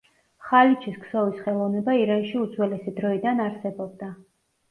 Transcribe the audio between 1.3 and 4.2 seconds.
ხელოვნება ირანში უძველესი დროიდან არსებობდა.